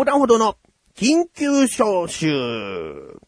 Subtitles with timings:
[0.00, 0.56] 横断歩道の
[0.96, 3.20] 緊急招集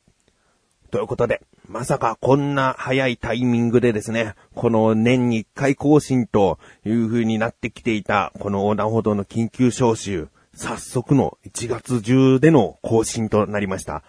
[0.91, 14.03] ということで、まさかこんな早いタイミングでですね、この年に1回更新という風になってきていた、この横断歩道の緊急招集、早速の1月中での更新となりました。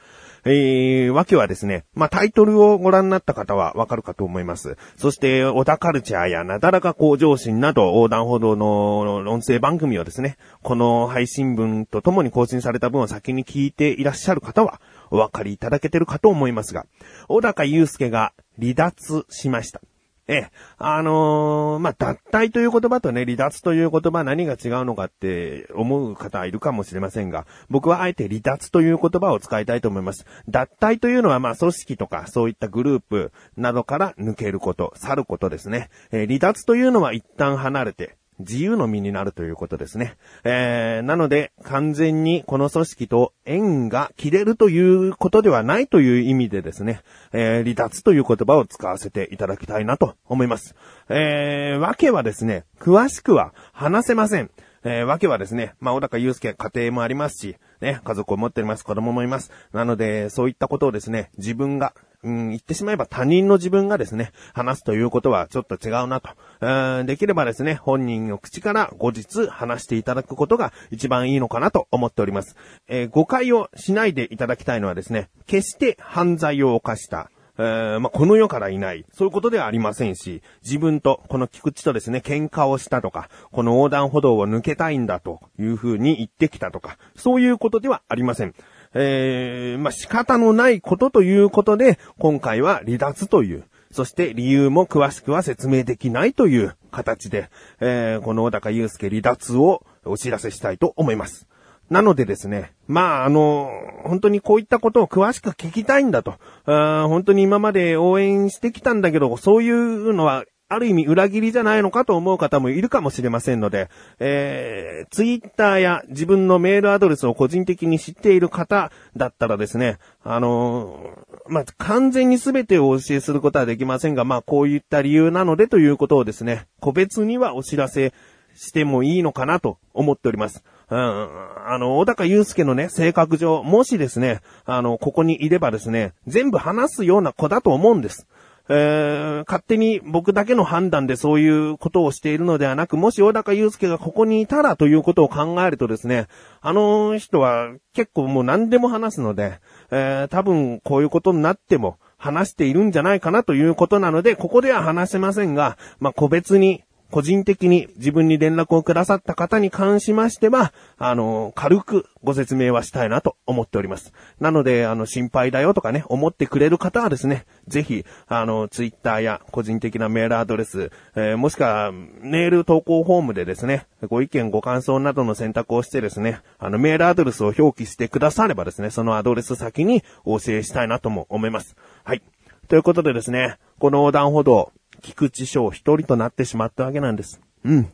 [0.45, 4.77] えー、わけはですね、まあ、タイトルをご覧になった方はわかるかと思います。
[4.97, 8.99] そして、小田カルチャーやなだらか向上心など横断歩道の
[9.31, 16.85] 音声番組をですね、この配信分とともに更新された分を先に聞いていらっしゃる方はお分かりいただけてるかと思いますが、
[17.27, 19.81] 小高祐介が離脱しました。
[20.25, 30.25] ええ、あのー、まあ、脱退という言葉とね、離脱という言葉何が違うのかって思う方いるかもしれませんが、僕はあえて離脱という言葉を使いたいと思います。
[30.47, 35.89] 脱退というのはま、組織とかそういったグループなどから抜けること、去ることですね。
[36.11, 40.15] えー、離脱というのは一旦離れて、自由の身になるということですね。
[40.43, 50.75] えー、なので、完全にこの組織と縁が切れるということではないという意味でですね、えー、離脱という言葉を使わせていただきたいなと思います。
[51.09, 54.49] えー、わけはですね、詳しくは話せません。
[54.85, 59.51] えー、わけはですね、まあ、小高祐介家庭もありますし、ね、家族を持っております、子供もいます。
[59.71, 66.29] なので、そういったことをですね、自分が、うん、言ってしまえば他人の自分がですね、話すということはちょっと違うなと。
[66.61, 72.55] うんできればですね、本人の口から後日話していただくことが一番いいのかなと思っております。
[72.87, 79.05] えー、誤解をしないでいただきたいのはですね、決して犯罪を犯した、えー、まあ、この世からいない。
[79.13, 88.55] そういうことではありませんし、自分と、この菊池とですね、喧嘩をしたとか、この横断歩道を抜けたいんだというふうに言ってきたとか、そういうことではありません。
[88.93, 97.49] えー、まあ、仕方のないことということで、今回は離脱という、そして理由も詳しくは説明できないという形で、
[97.79, 101.47] えー、この小高祐介離脱をお知らせしたいと思います。
[101.89, 103.69] なのでですね、まあ、あの、
[104.03, 106.35] 本当にこういったことを詳しく聞きたいんだと。
[106.65, 110.43] 本当に今まで応援してきたんだけど、そういうのは
[110.73, 113.89] ある意味裏切りじゃないのかと思う方もいるかもしれませんので、
[114.19, 128.13] えー、ツイッターや自分のメールアドレスを個人的に知っている方だったらですね、あのー、まあ、完全に全てをお教えすることはできませんが、まあ、こういった理由なのでということをですね、個別にはお知らせ
[128.55, 130.63] してもいいのかなと思っております。
[130.89, 138.27] うん、あの、小高祐介のね、性格上、もしですね、あの、ここにいればですね、全部話すような子だと思うんです。
[138.69, 146.27] えー、勝手に僕だけの判断でそういうことをしているのではなく、もし小高祐介がここにいたらということを考えるとですね、
[146.61, 149.59] あの人は結構もう何でも話すので、
[149.91, 164.13] えー、多分こういうことになっても話しているんじゃないかなということなので、ここでは話せませんが、まあ、個別に個人的に自分に連絡をくださった方に関しましては、あの、軽くご説明はしたいなと思っております。
[164.39, 181.75] なので、あの、心配だよとかね、思ってくれる方はですね、ぜひ、あの、ツイッターや個人的なメールアドレス、えー、もしくは、メール投稿フォームでですね、ご意見ご感想などの選択をしてですね、あの、メールアドレスを表記してくださればですね、そのアドレス先にお教えしたいなとも思います。
[182.03, 182.23] はい。
[182.69, 184.71] ということでですね、この横断歩道、
[185.03, 187.39] 菊池翔一人となってしまったわけなんです。
[187.63, 187.91] うん。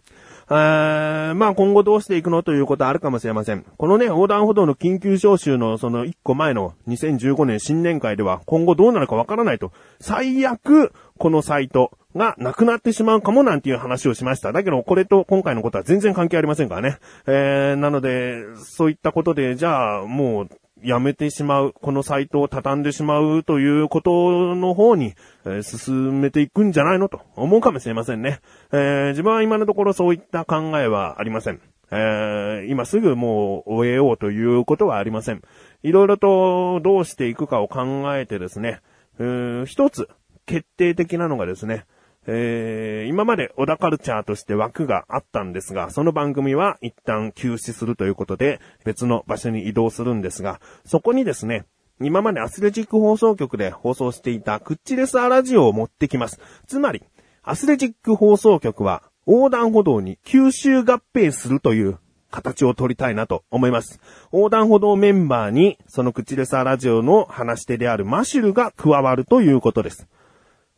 [0.52, 3.64] あまあ今後どうしていくのということはあるかもしれません。
[3.78, 9.72] このね、横断歩道の緊急招集のその一個前の2015年新年会では今後どうなるかわからないと。
[10.00, 14.52] 最悪、このサイトがなくなってしまうかもなんていう話をしました。
[14.52, 16.98] だけどこれと今回のことは全然関係ありませんからね。
[17.28, 20.50] えー、なので、そういったことで、じゃあもう
[20.84, 25.14] やめてしまう、このサイトを畳んでしまうということの方に、
[25.46, 28.40] えー、進めていくんじゃないのと思うかもしれませんね。
[28.72, 31.62] えー、自分は今のところそういった考えはありません。
[31.92, 35.42] えー、今すぐもう終えようということはありません。
[35.84, 38.82] いろいろとどうしていくかを考えてですね、
[39.20, 40.08] えー、一つ
[40.46, 41.86] 決定的なのがですね、
[42.32, 51.66] えー、今まで小田カルチャーとして枠があったんですが、その番組は一旦休止するということで、別の場所に移動するんですが、そこにですね、
[52.00, 56.40] 今までアスレチック放送局で放送していたクッチレスアラジオを持ってきます。
[56.68, 57.04] つまり、
[57.42, 61.98] アスレチック放送局は横断歩道に吸収合併するという
[62.30, 64.00] 形を取りたいなと思います。
[64.32, 70.08] 横断歩道メンバーに、そのクチレサラジオの話し手であるマシュルが加わるということです。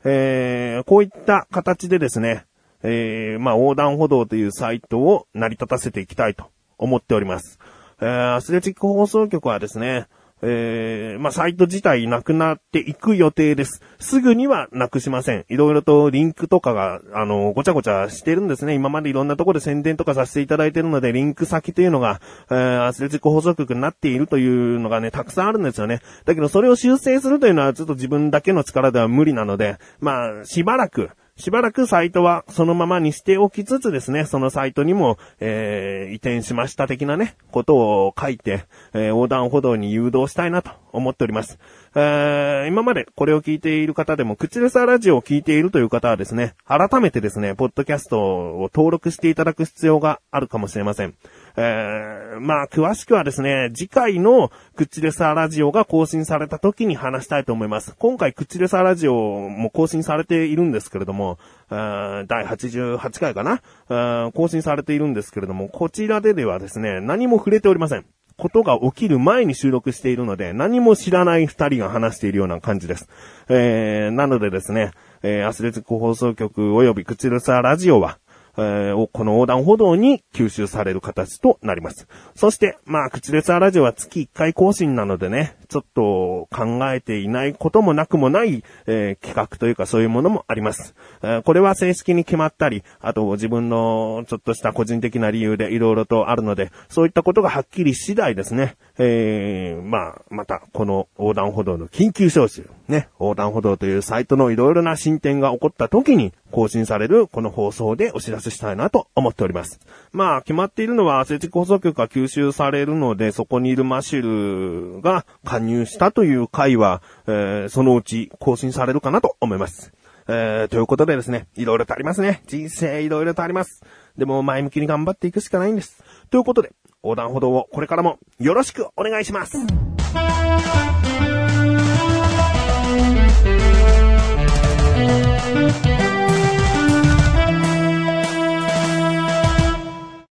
[0.04, 2.46] えー、こういった形でですね、
[2.84, 6.46] えー、まあ、横断歩道というサイトを成り立たせていきたいと
[6.78, 7.60] 思っております。
[8.02, 10.08] えー、アスレチック放送局はですね、
[10.42, 13.82] えー、まあ、サイト自体なくなっていく予定です。
[14.00, 15.46] すぐにはなくしません。
[15.50, 18.74] いろいろとリンクとかが、あの、ごちゃごちゃしてるんですね。
[18.74, 26.02] 今までいろんなところで宣伝とかさせていただいてるので、リンク先というのが、えー、アスレチック放送局になっているというのがね、たくさんあるんですよね。
[26.26, 31.12] だけど、それを修正するというのは、ちょっと自分だけの力では無理なので、まあ、しばらく、
[31.42, 41.58] しばらくサイトはそのままにしておきつつですね、そのサイトにも、えー、移転しました的なね、ことを書いて、えー、横断歩道に誘導したいなと思っております。
[41.96, 51.16] えー、今までこれを聞いている方でも、口レサラジオを聞いているという方はですね、改めてですね、ポッドキャストを登録していただく必要があるかもしれません。
[51.58, 57.96] えー、まあ、詳しくはですね、次回のクッチレサーラジオが更新された時に話したいと思います。
[57.98, 61.40] 今回クッチレサーラジオも更新されているんですけれども、
[61.70, 64.32] 第88回かな？
[64.34, 68.06] 更新されているんですけれども、こちらでではですね、何も触れておりません。
[68.38, 73.08] ことが起きる前に収録しているので、何も知らない二人が話しているような感じです。
[73.50, 78.18] えー、なのでですね、えー、アスレチック放送局及びクチルサーラジオは、
[78.58, 82.08] えー、この横断歩道に吸収される形となります。
[82.36, 90.96] そして、まあ、口レスアラジオは月1回更新なのでね、ちょっと考えていないこともなくもない、えー、企画というかそういうものもあります。
[91.24, 109.80] えー、これは正式に決まったり、あと自分のちょっとした個人的な理由で色々とあるので、そういったことがはっきり次第ですね、えー、まあ、また、この横断歩道の緊急招集、ね、横断歩道というサイトのいろいろな進展が起こった時に更新されるこの放送でお知らせしたいなと思っております。
[110.12, 119.94] まあ、決まっているのは政治放送局が吸収されるので、そこにいるマシュルが加入したという回は、えー、そのうち更新されるかなと思います。
[120.28, 122.44] えー、ということでですね、いろいろとありますね。
[122.48, 123.84] 人生いろいろとあります。
[124.18, 126.04] でも前向きに頑張っていくしかないんです。
[126.30, 126.72] ということで、
[127.04, 129.58] 横断歩道をこれからもよろしくお願いします。